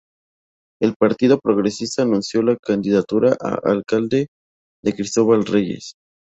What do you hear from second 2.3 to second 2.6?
la